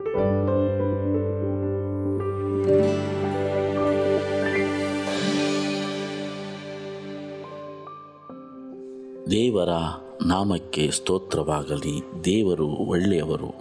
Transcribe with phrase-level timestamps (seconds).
[0.00, 0.12] ದೇವರ
[10.26, 12.24] ನಾಮಕ್ಕೆ ಸ್ತೋತ್ರವಾಗಲಿ.
[12.24, 13.54] ದೇವರು ಒಳ್ಳೆಯವರು.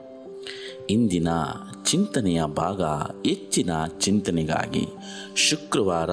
[0.89, 1.27] ಇಂದಿನ
[1.83, 2.81] ಚಿಂತನೆಯ ಭಾಗ
[3.27, 3.69] ಹೆಚ್ಚಿನ
[3.99, 4.87] ಚಿಂತನೆಗಾಗಿ
[5.35, 6.09] ಶುಕ್ರವಾರ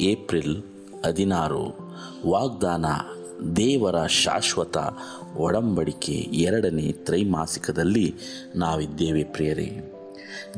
[0.00, 0.62] ಏಪ್ರಿಲ್
[1.06, 1.94] ಹದಿನಾರು.
[2.30, 2.84] ವಾಗ್ದಾನ
[3.56, 4.76] ದೇವರ ಶಾಶ್ವತ
[5.38, 8.14] ಒಡಂಬಡಿಕೆ ಎರಡನೇ ತ್ರೈಮಾಸಿಕದಲ್ಲಿ
[8.56, 9.94] ನಾವಿದ್ದೇವೆ ಪ್ರಿಯರೇ.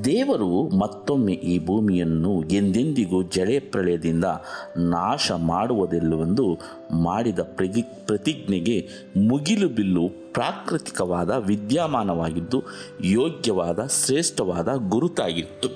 [0.04, 4.24] ದೇವರು ಮತ್ತೊಮ್ಮೆ ಈ ಭೂಮಿಯನ್ನು ಎಂದೆಂದಿಗೂ ಜಳೆ ಪ್ರಳಯದಿಂದ
[4.76, 6.58] ನಾಶ ಮಾಡುವುದಿಲ್ಲವೆಂದು
[6.92, 12.62] ಮಾಡಿದ ಪ್ರತಿ ಪ್ರತಿಜ್ಞೆಗೆ ಮುಗಿಲು ಬಿಲ್ಲು ಪ್ರಾಕೃತಿಕವಾದ ವಿದ್ಯಮಾನವಾಗಿದ್ದು
[13.04, 15.68] ಯೋಗ್ಯವಾದ ಶ್ರೇಷ್ಠವಾದ ಗುರುತಾಗಿತ್ತು.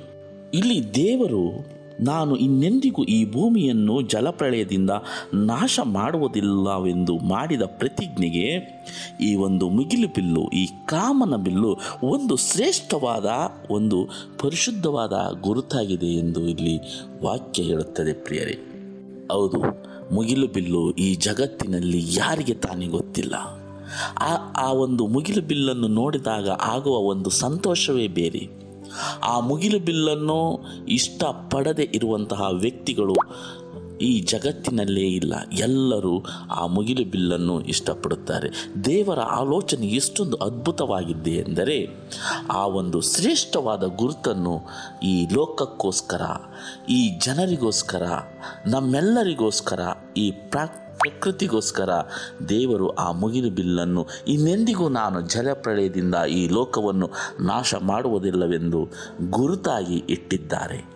[0.54, 4.90] ಇಲ್ಲಿ ದೇವರು ನಾನು ಇನ್ನೆಂದಿಗೂ ಈ ಭೂಮಿಯನ್ನು ಜಲಪ್ರಳಯದಿಂದ
[5.34, 8.46] ನಾಶ ಮಾಡುವುದಿಲ್ಲವೆಂದು ಮಾಡಿದ ಪ್ರತಿಜ್ಞೆಗೆ
[9.20, 13.26] ಈ ಒಂದು ಮುಗಿಲು ಬಿಲ್ಲು, ಈ ಕಾಮನ ಬಿಲ್ಲು ಒಂದು ಶ್ರೇಷ್ಠವಾದ,
[13.70, 14.08] ಒಂದು
[14.38, 16.78] ಪರಿಶುದ್ಧವಾದ ಗುರುತಾಗಿದೆ ಎಂದು ಇಲ್ಲಿ
[17.22, 18.58] ವಾಕ್ಯ ಹೇಳುತ್ತದೆ ಪ್ರಿಯರೇ.
[19.32, 19.58] ಹೌದು,
[20.14, 23.34] ಮುಗಿಲು ಬಿಲ್ಲು ಈ ಜಗತ್ತಿನಲ್ಲಿ ಯಾರಿಗೆ ತಾನೇ ಗೊತ್ತಿಲ್ಲ.
[24.20, 28.63] ಆ ಆ ಒಂದು ಮುಗಿಲು ಬಿಲ್ಲನ್ನು ನೋಡಿದಾಗ ಆಗುವ ಒಂದು ಸಂತೋಷವೇ ಬೇರೆ.
[29.24, 33.14] ಆ ಮುಗಿಲು ಬಿಲ್ಲನ್ನು ಇಷ್ಟಪಡದೆ ಇರುವಂತಹ ವ್ಯಕ್ತಿಗಳು
[34.02, 35.34] ಈ ಜಗತ್ತಿನಲ್ಲೇ ಇಲ್ಲ.
[35.58, 38.48] ಎಲ್ಲರೂ ಆ ಮುಗಿಲು ಬಿಲ್ಲನ್ನು ಇಷ್ಟಪಡುತ್ತಾರೆ.
[38.84, 41.86] ದೇವರ ಆಲೋಚನೆ ಎಷ್ಟೊಂದು ಅದ್ಭುತವಾಗಿದೆ ಎಂದರೆ
[42.50, 44.60] ಆ ಒಂದು ಶ್ರೇಷ್ಠವಾದ ಗುರುತನ್ನು
[45.02, 46.22] ಈ ಲೋಕಕ್ಕೋಸ್ಕರ,
[46.88, 48.02] ಈ ಜನರಿಗೋಸ್ಕರ,
[48.66, 49.80] ನಮ್ಮೆಲ್ಲರಿಗೋಸ್ಕರ
[50.16, 50.66] ಈ ಪ್ರಾ
[50.98, 51.90] ಪ್ರಕೃತಿಗೋಸ್ಕರ
[52.48, 58.88] ದೇವರು ಆ ಮುಗಿಲು ಬಿಲ್ಲನ್ನು ಇನ್ನೆಂದಿಗೂ ನಾನು ಜಲಪ್ರಳಯದಿಂದ ಈ ಲೋಕವನ್ನು ನಾಶ ಮಾಡುವುದಿಲ್ಲವೆಂದು
[59.30, 60.90] ಗುರುತಾಗಿ ಇಟ್ಟಿದ್ದಾರೆ.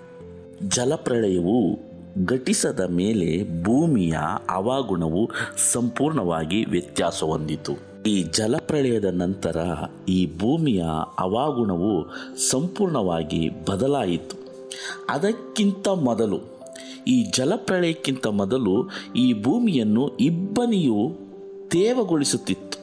[0.68, 1.88] ಜಲಪ್ರಳಯವು
[2.24, 4.16] ಘಟಿಸದ ಮೇಲೆ ಭೂಮಿಯ
[4.50, 5.30] ಅವಾಗುಣವು
[5.72, 7.72] ಸಂಪೂರ್ಣವಾಗಿ ವ್ಯತ್ಯಾಸ ಹೊಂದಿತು.
[8.06, 9.56] ಈ ಜಲಪ್ರಳಯದ ನಂತರ
[10.08, 10.82] ಈ ಭೂಮಿಯ
[11.18, 12.14] ಅವಾಗುಣವು
[12.50, 14.36] ಸಂಪೂರ್ಣವಾಗಿ ಬದಲಾಯಿತು.
[15.08, 16.57] ಅದಕ್ಕಿಂತ ಮೊದಲು
[17.08, 21.16] ಈ ಜಲಪ್ರಳಯಕ್ಕಿಂತ ಮೊದಲು ಈ ಭೂಮಿಯನ್ನು ಇಬ್ಬನಿಯು
[21.68, 22.78] ತೇವಗೊಳಿಸುತ್ತಿತ್ತು.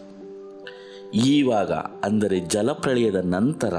[1.14, 3.74] ಈವಾಗ ಅಂದರೆ ಜಲಪ್ರಳಯದ ನಂತರ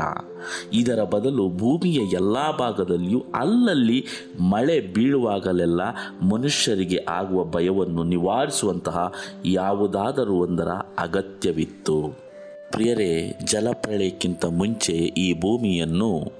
[0.73, 4.05] ಇದರ ಬದಲು ಭೂಮಿಯ ಎಲ್ಲ ಭಾಗದಲ್ಲಿಯೂ ಅಲ್ಲಲ್ಲಿ
[4.41, 5.81] ಮಳೆ ಬೀಳುವಾಗಲೆಲ್ಲ
[6.23, 9.13] ಮನುಷ್ಯರಿಗೆ ಆಗುವ ಭಯವನ್ನು ನಿವಾರಿಸುವಂತಹ
[9.45, 10.69] ಯಾವುದಾದರೂ ಒಂದರ
[10.99, 12.19] ಅಗತ್ಯವಿತ್ತು.
[12.73, 16.33] ಪ್ರಿಯರೇ, ಜಲಪ್ರಳಯಕ್ಕಿಂತ ಮುಂಚೆ ಈ ಭೂಮಿಯನ್ನು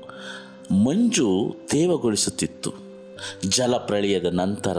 [0.85, 2.86] ಮಂಜು ತೇವಗೊಳಿಸುತ್ತಿತ್ತು.
[3.49, 4.79] ಜಲಪ್ರಳಯದ ನಂತರ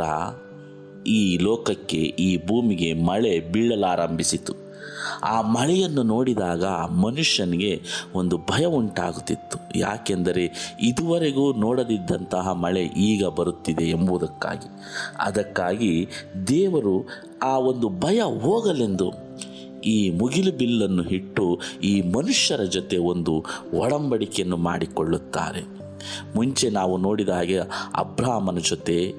[1.07, 4.53] ಈ ಲೋಕಕ್ಕೆ, ಈ ಭೂಮಿಗೆ ಮಳೆ ಬೀಳಲಾರಂಭಿಸಿತು.
[5.23, 7.81] ಆ ಮಳೆಯನ್ನು ನೋಡಿದಾಗ ಮನುಷ್ಯನಿಗೆ
[8.15, 9.79] ಒಂದು ಭಯ ಉಂಟಾಗುತ್ತಿತ್ತು.
[9.79, 14.69] ಯಾಕೆಂದರೆ ಇದುವರೆಗೂ ನೋಡದಿದ್ದಂತಹ ಮಳೆ ಈಗ ಬರುತ್ತಿದೆ ಎಂಬುದಕ್ಕಾಗಿ.
[15.19, 16.07] ಅದಕ್ಕಾಗಿ
[16.47, 17.07] ದೇವರು
[17.43, 19.11] ಆ ಒಂದು ಭಯ ಹೋಗಲೆಂದು
[19.81, 25.76] ಈ ಮುಗಿಲು ಬಿಲ್ಲನ್ನು ಇಟ್ಟು ಈ ಮನುಷ್ಯರ ಜೊತೆ ಒಂದು ಒಡಂಬಡಿಕೆಯನ್ನು ಮಾಡಿಕೊಳ್ಳುತ್ತಾರೆ.
[26.35, 27.59] ಮುಂಚೆ ನಾವು ನೋಡಿದ ಹಾಗೆ
[27.95, 29.13] ಅಬ್ರಾಹ್ಮನ ಜೊತೆ,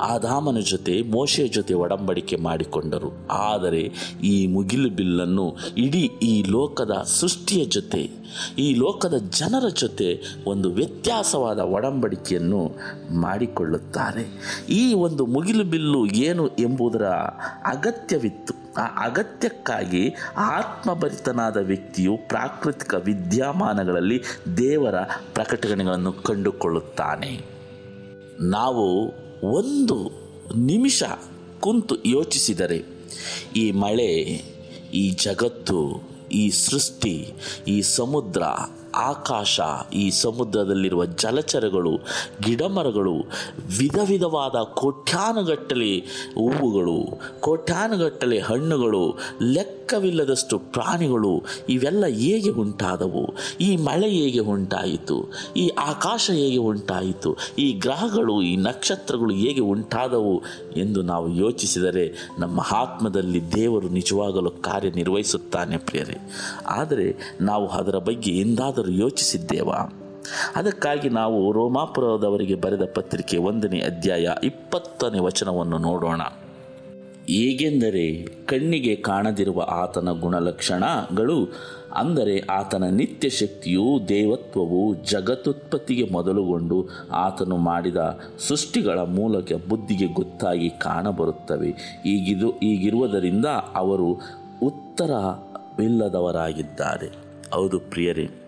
[0.00, 3.28] ಆದಾಮನ ಜೊತೆ, ಮೋಶೆಯ ಜೊತೆ ಒಡಂಬಡಿಕೆ ಮಾಡಿಕೊಂಡರು.
[3.30, 3.92] ಆದರೆ
[4.24, 8.10] ಈ ಮುಗಿಲು ಬಿಲ್ಲನ್ನು ಇಡೀ ಈ ಲೋಕದ ಸೃಷ್ಟಿಯ ಜೊತೆ,
[8.58, 12.76] ಈ ಲೋಕದ ಜನರ ಜೊತೆ ಒಂದು ವ್ಯತ್ಯಾಸವಾದ ಒಡಂಬಡಿಕೆಯನ್ನು
[13.20, 14.26] ಮಾಡಿಕೊಳ್ಳುತ್ತಾರೆ.
[14.68, 17.04] ಈ ಒಂದು ಮುಗಿಲು ಬಿಲ್ಲು ಏನು ಎಂಬುದರ
[17.64, 18.63] ಅಗತ್ಯವಿತ್ತು.
[18.76, 24.22] ಆ ಅಗತ್ಯಕ್ಕಾಗಿ ಆತ್ಮಭರಿತನಾದ ವ್ಯಕ್ತಿಯು ಪ್ರಾಕೃತಿಕ ವಿದ್ಯಮಾನಗಳಲ್ಲಿ
[24.56, 24.94] ದೇವರ
[25.34, 27.40] ಪ್ರಕಟಣೆಗಳನ್ನು ಕಂಡುಕೊಳ್ಳುತ್ತಾನೆ.
[28.40, 29.14] ನಾವು
[29.48, 30.10] ಒಂದು
[30.56, 31.02] ನಿಮಿಷ
[31.60, 32.84] ಕುಂತು ಯೋಚಿಸಿದರೆ,
[33.56, 34.12] ಈ ಮಳೆ,
[34.94, 36.02] ಈ ಜಗತ್ತು,
[36.32, 37.32] ಈ ಸೃಷ್ಟಿ,
[37.68, 38.42] ಈ ಸಮುದ್ರ
[38.94, 39.60] ಆಕಾಶ,
[39.92, 41.98] ಈ ಸಮುದ್ರದಲ್ಲಿರುವ ಜಲಚರಗಳು,
[42.40, 43.14] ಗಿಡಮರಗಳು
[43.78, 45.98] ವಿಧ ವಿಧವಾದ ಕೋಟ್ಯಾನುಗಟ್ಟಲೆ
[46.34, 53.34] ಹೂವುಗಳು, ಕೋಟ್ಯಾನುಗಟ್ಟಲೆ ಹಣ್ಣುಗಳು, ಲೆಕ್ಕವಿಲ್ಲದಷ್ಟು ಪ್ರಾಣಿಗಳು, ಇವೆಲ್ಲ ಹೇಗೆ ಉಂಟಾದವು?
[53.60, 55.32] ಈ ಮಳೆ ಹೇಗೆ ಉಂಟಾಯಿತು?
[55.56, 57.36] ಈ ಆಕಾಶ ಹೇಗೆ ಉಂಟಾಯಿತು?
[57.58, 60.42] ಈ ಗ್ರಹಗಳು, ಈ ನಕ್ಷತ್ರಗಳು ಹೇಗೆ ಉಂಟಾದವು
[60.76, 66.32] ಎಂದು ನಾವು ಯೋಚಿಸಿದರೆ ನಮ್ಮ ಆತ್ಮದಲ್ಲಿ ದೇವರು ನಿಜವಾಗಲು ಕಾರ್ಯನಿರ್ವಹಿಸುತ್ತಾನೆ ಪ್ರಿಯರೇ.
[66.66, 69.90] ಆದರೆ ನಾವು ಅದರ ಬಗ್ಗೆ ಎಂದಾದರೂ ಯೋಚಿಸಿದ್ದೇವಾ?
[70.56, 76.20] ಅದಕ್ಕಾಗಿ ನಾವು ರೋಮಾಪುರದವರಿಗೆ ಬರೆದ ಪತ್ರಿಕೆ ಒಂದನೇ ಅಧ್ಯಾಯ ಇಪ್ಪತ್ತನೇ ವಚನವನ್ನು ನೋಡೋಣ.
[77.28, 81.52] ಹೇಗೆಂದರೆ ಕಣ್ಣಿಗೆ ಕಾಣದಿರುವ ಆತನ ಗುಣಲಕ್ಷಣಗಳು,
[81.94, 91.74] ಅಂದರೆ ಆತನ ನಿತ್ಯ ಶಕ್ತಿಯು ದೇವತ್ವವು ಜಗತ್ತುತ್ಪತ್ತಿಗೆ ಮೊದಲುಗೊಂಡು ಆತನು ಮಾಡಿದ ಸೃಷ್ಟಿಗಳ ಮೂಲಕ ಬುದ್ಧಿಗೆ ಗೊತ್ತಾಗಿ ಕಾಣಬರುತ್ತವೆ.
[92.06, 94.20] ಈಗಿದು ಈಗಿರುವುದರಿಂದ ಅವರು
[94.62, 97.10] ಉತ್ತರವಿಲ್ಲದವರಾಗಿದ್ದಾರೆ.
[97.54, 98.43] ಹೌದು ಪ್ರಿಯರೇ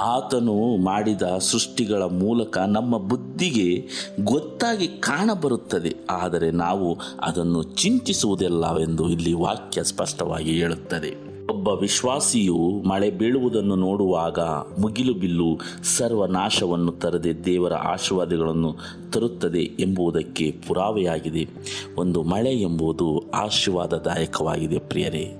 [0.00, 3.88] ಆತನು ಮಾಡಿದ ಸೃಷ್ಟಿಗಳ ಮೂಲಕ ನಮ್ಮ ಬುದ್ಧಿಗೆ
[4.20, 5.96] ಗೊತ್ತಾಗಿ ಕಾಣಬರುತ್ತದೆ.
[6.10, 11.29] ಆದರೆ ನಾವು ಅದನ್ನು ಚಿಂತಿಸುವುದಿಲ್ಲವೆಂದು ಇಲ್ಲಿ ವಾಕ್ಯ ಸ್ಪಷ್ಟವಾಗಿ ಹೇಳುತ್ತದೆ.
[11.60, 14.38] ಒಬ್ಬ ವಿಶ್ವಾಸಿಯು ಮಳೆ ಬೀಳುವುದನ್ನು ನೋಡುವಾಗ
[14.80, 18.76] ಮುಗಿಲು ಬಿಲ್ಲು ಸರ್ವನಾಶವನ್ನು ತರದೆ ದೇವರ ಆಶೀರ್ವಾದಗಳನ್ನು
[19.10, 21.48] ತರುತ್ತದೆ ಎಂಬುದಕ್ಕೆ ಪುರಾವೆಯಾಗಿದೆ.
[21.96, 25.36] ಒಂದು ಮಳೆ ಎಂಬುದು ಆಶೀರ್ವಾದದಾಯಕವಾಗಿದೆ ಪ್ರಿಯರೇ.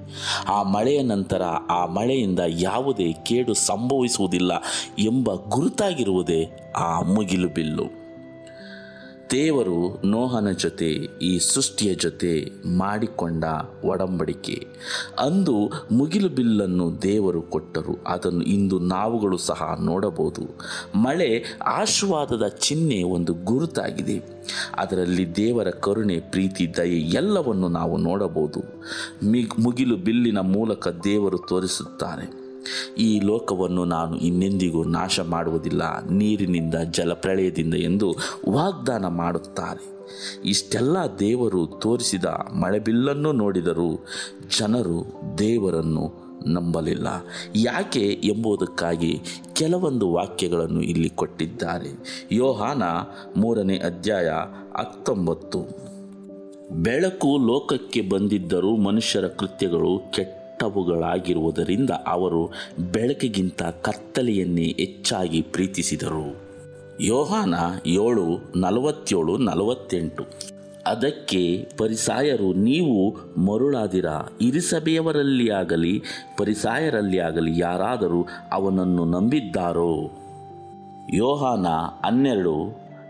[0.49, 4.53] ಆ ಮಳೆಯ ನಂತರ ಆ ಮಳೆಯಿಂದ ಯಾವುದೇ ಕೇಡು ಸಂಭವಿಸುವುದಿಲ್ಲ
[4.99, 8.00] ಎಂಬ ಗುರುತಾಗಿರುವುದೇ ಆ ಮುಗಿಲು ಬಿಲ್ಲು.
[9.31, 10.91] ದೇವರು ನೋಹನ ಜೊತೆ
[11.23, 13.45] ಈ ಸೃಷ್ಟಿಯ ಜೊತೆ ಮಾಡಿಕೊಂಡ
[13.85, 14.67] ಒಡಂಬಡಿಕೆ.
[15.19, 18.05] ಅಂದು ಮುಗಿಲು ಬಿಲ್ಲನ್ನು ದೇವರು ಕೊಟ್ಟರು.
[18.07, 20.43] ಅದನ್ನು ಇಂದು ನಾವುಗಳು ಸಹ ನೋಡಬಹುದು.
[20.95, 24.23] ಮಳೆ ಆಶೀರ್ವಾದದ ಚಿಹ್ನೆ ಒಂದು ಗುರುತಾಗಿದೆ.
[24.75, 28.61] ಅದರಲ್ಲಿ ದೇವರ ಕರುಣೆ, ಪ್ರೀತಿ, ದಯೆ ಎಲ್ಲವನ್ನು ನಾವು ನೋಡಬಹುದು.
[29.63, 32.40] ಮುಗಿಲು ಬಿಲ್ಲಿನ ಮೂಲಕ ದೇವರು ತೋರಿಸುತ್ತಾರೆ.
[32.99, 38.17] ಈ ಲೋಕವನ್ನು ನಾನು ಇನ್ನೆಂದಿಗೂ ನಾಶ ಮಾಡುವುದಿಲ್ಲ, ನೀರಿನಿಂದ ಜಲಪ್ರಳಯದಿಂದ ಎಂದು
[38.49, 40.01] ವಾಗ್ದಾನ ಮಾಡುತ್ತಾರೆ.
[40.45, 42.25] ಇಷ್ಟೆಲ್ಲ ದೇವರು ತೋರಿಸಿದ
[42.63, 44.07] ಮಳೆಬಿಲ್ಲನ್ನು ನೋಡಿದರೂ
[44.59, 47.09] ಜನರು ದೇವರನ್ನು ನಂಬಲಿಲ್ಲ.
[47.57, 49.21] ಯಾಕೆ ಎಂಬುದಕ್ಕಾಗಿ
[49.53, 52.21] ಕೆಲವೊಂದು ವಾಕ್ಯಗಳನ್ನು ಇಲ್ಲಿ ಕೊಟ್ಟಿದ್ದಾರೆ.
[52.33, 52.83] ಯೋಹಾನ
[53.37, 54.29] ಮೂರನೇ ಅಧ್ಯಾಯ
[54.79, 55.91] ಹತ್ತೊಂಬತ್ತು.
[56.71, 60.11] ಬೆಳಕು ಲೋಕಕ್ಕೆ ಬಂದಿದ್ದರೂ ಮನುಷ್ಯರ ಕೃತ್ಯಗಳು
[60.61, 62.53] ಕೆಟ್ಟವುಗಳಾಗಿರುವುದರಿಂದ ಅವರು
[62.93, 66.37] ಬೆಳಕಿಗಿಂತ ಕತ್ತಲೆಯನ್ನೇ ಹೆಚ್ಚಾಗಿ ಪ್ರೀತಿಸಿದರು.
[67.01, 67.55] ಯೋಹಾನ
[67.87, 70.25] ಏಳು, ನಲವತ್ತೇಳು, ನಲವತ್ತೆಂಟು.
[70.87, 74.05] ಅದಕ್ಕೆ ಪರಿಸಾಯರು, ನೀವು ಮರುಳಾದಿರ,
[74.41, 76.03] ಇರಿಸಭೆಯವರಲ್ಲಿ ಆಗಲಿ,
[76.37, 80.11] ಪರಿಸಾಯರಲ್ಲಿ ಆಗಲಿ ಯಾರಾದರೂ ಅವನನ್ನು ನಂಬಿದ್ದಾರೋ?
[81.15, 81.67] ಯೋಹಾನ
[82.07, 82.57] ಹನ್ನೆರಡು,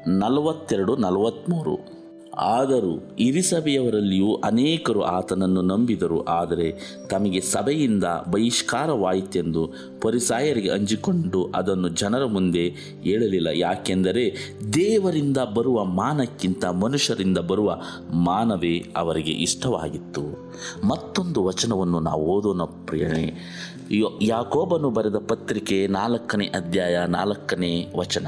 [0.06, 1.99] ನಲವತ್ತೆರಡು ನಲವತ್ತ್ಮೂರು
[2.38, 6.28] ಆದರೂ ಇರಿಸಭೆಯವರಲ್ಲಿಯೂ ಅನೇಕರು ಆತನನ್ನು ನಂಬಿದರು.
[6.28, 12.68] ಆದರೆ ತಮಗೆ ಸಭೆಯಿಂದ ಬಹಿಷ್ಕಾರವಾಯಿತೆಂದು ಪರಿಸಾಯರಿಗೆ ಹಂಚಿಕೊಂಡು ಅದನ್ನು ಜನರ ಮುಂದೆ
[13.02, 17.80] ಹೇಳಲಿಲ್ಲ ಯಾಕೆಂದರೆ ದೇವರಿಂದ ಬರುವ ಮಾನಕ್ಕಿಂತ ಮನುಷ್ಯರಿಂದ ಬರುವ
[18.12, 20.50] ಮಾನವೇ ಅವರಿಗೆ ಇಷ್ಟವಾಗಿತ್ತು.
[20.86, 23.34] ಮತ್ತೊಂದು ವಚನವನ್ನು ನಾವು ಓದೋಣ ಪ್ರೇರಣೆ
[24.22, 28.26] ಯಾಕೋಬನು ಬರೆದ ಪತ್ರಿಕೆ ನಾಲ್ಕನೇ ಅಧ್ಯಾಯ ನಾಲ್ಕನೇ ವಚನ.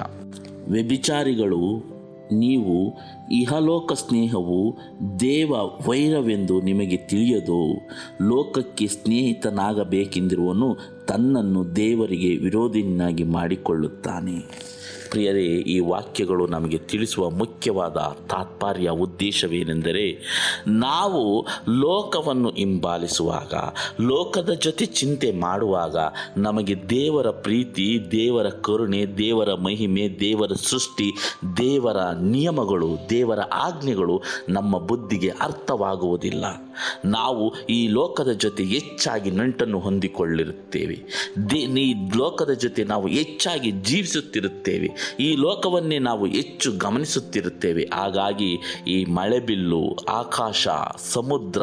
[0.69, 1.93] ವ್ಯಭಿಚಾರಿಗಳು,
[2.32, 2.98] ನೀವು
[3.32, 4.79] ಇಹಲೋಕ ಸ್ನೇಹವು
[5.20, 5.52] ದೇವ
[5.88, 7.88] ವೈರವೆಂದು ನಿಮಗೆ ತಿಳಿಯದು.
[8.29, 10.76] ಲೋಕಕ್ಕೆ ಸ್ನೇಹಿತನಾಗಬೇಕೆಂದಿರುವನು
[11.08, 14.73] ತನ್ನನ್ನು ದೇವರಿಗೆ ವಿರೋಧಿನಾಗಿ ಮಾಡಿಕೊಳ್ಳುತ್ತಾನೆ.
[15.11, 20.19] ಪ್ರಿಯರೇ, ಈ ವಾಕ್ಯಗಳು ನಮಗೆ ತಿಳಿಸುವ ಮುಖ್ಯವಾದ ತಾತ್ಪರ್ಯ, ಉದ್ದೇಶವೇನೆಂದರೆ
[20.67, 23.55] ನಾವು ಲೋಕವನ್ನು ಹಿಂಬಾಲಿಸುವಾಗ,
[24.00, 25.96] ಲೋಕದ ಜೊತೆ ಚಿಂತೆ ಮಾಡುವಾಗ
[26.37, 31.12] ನಮಗೆ ದೇವರ ಪ್ರೀತಿ, ದೇವರ ಕರುಣೆ, ದೇವರ ಮಹಿಮೆ, ದೇವರ ಸೃಷ್ಟಿ,
[31.56, 36.44] ದೇವರ ನಿಯಮಗಳು ದೇವರ ಆಜ್ಞೆಗಳು ನಮ್ಮ ಬುದ್ಧಿಗೆ ಅರ್ಥವಾಗುವುದಿಲ್ಲ.
[37.04, 41.02] ನಾವು ಈ ಲೋಕದ ಜೊತೆ ಹೆಚ್ಚಾಗಿ ನಂಟನ್ನು ಹೊಂದಿಕೊಳ್ಳಿರುತ್ತೇವೆ
[41.82, 45.16] ಈ ಲೋಕದ ಜೊತೆ ನಾವು ಹೆಚ್ಚಾಗಿ ಜೀವಿಸುತ್ತಿರುತ್ತೇವೆ.
[45.20, 47.88] ಈ ಲೋಕವನ್ನೇ ನಾವು ಹೆಚ್ಚು ಗಮನಿಸುತ್ತಿರುತ್ತೇವೆ.
[47.94, 48.58] ಹಾಗಾಗಿ
[48.88, 50.69] ಈ ಮಳೆಬಿಲ್ಲು ಆಕಾಶ,
[51.12, 51.62] ಸಮುದ್ರ,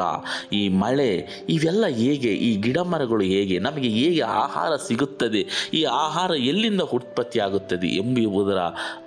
[0.53, 6.81] ಈ ಮಳೆ, ಇವೆಲ್ಲ ಹೇಗೆ, ಈ ಗಿಡ ಮರಗಳು ಹೇಗೆ, ನಮಗೆ ಹೇಗೆ ಆಹಾರ ಸಿಗುತ್ತದೆ, ಈ ಆಹಾರ ಎಲ್ಲಿಂದ
[6.81, 8.57] ಉತ್ಪತ್ತಿಯಾಗುತ್ತದೆ ಎಂಬುವುದರ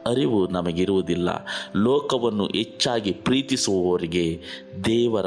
[0.07, 1.29] ಅರಿವು ನಮಗಿರುವುದಿಲ್ಲ.
[1.77, 4.41] ಲೋಕವನ್ನು ಹೆಚ್ಚಾಗಿ ಪ್ರೀತಿಸುವವರಿಗೆ
[4.85, 5.27] ದೇವರ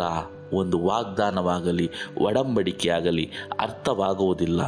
[0.54, 4.62] ಒಂದು ವಾಗ್ದಾನವಾಗಲಿ, ಒಡಂಬಡಿಕೆಯಾಗಲಿ ಅರ್ಥವಾಗುವುದಿಲ್ಲ.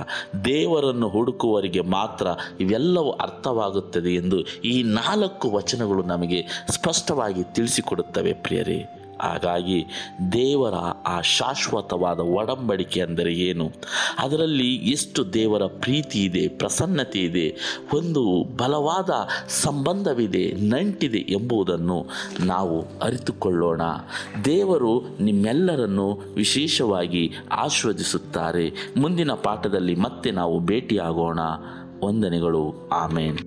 [0.46, 2.28] ದೇವರನ್ನು ಹುಡುಕುವವರಿಗೆ ಮಾತ್ರ
[2.60, 8.97] ಇವೆಲ್ಲವೂ ಅರ್ಥವಾಗುತ್ತದೆ ಎಂದು ಈ ನಾಲ್ಕು ವಚನಗಳು ನಮಗೆ ಸ್ಪಷ್ಟವಾಗಿ ತಿಳಿಸಿಕೊಡುತ್ತವೆ, ಪ್ರಿಯರೇ.
[9.22, 9.86] ಹಾಗಾಗಿ
[10.32, 10.74] ದೇವರ
[11.06, 13.72] ಆ ಶಾಶ್ವತವಾದ ಒಡಂಬಡಿಕೆ ಅಂದರೆ ಏನು?
[14.20, 17.56] ಅದರಲ್ಲಿ ಎಷ್ಟು ದೇವರ ಪ್ರೀತಿ ಇದೆ, ಪ್ರಸನ್ನತೆ ಇದೆ,
[17.94, 19.10] ಒಂದು ಬಲವಾದ
[19.48, 22.06] ಸಂಬಂಧವಿದೆ, ನಂಟಿದೆ ಎಂಬುದನ್ನು
[22.40, 23.82] ನಾವು ಅರಿತುಕೊಳ್ಳೋಣ.
[24.46, 31.40] ದೇವರು ನಿಮ್ಮೆಲ್ಲರನ್ನು ವಿಶೇಷವಾಗಿ ಆಶ್ವದಿಸುತ್ತಾರೆ ಮುಂದಿನ ಪಾಠದಲ್ಲಿ ಮತ್ತೆ ನಾವು ಭೇಟಿಯಾಗೋಣ.
[32.04, 32.90] ವಂದನೆಗಳು.
[32.92, 33.38] ಆಮೇನ್.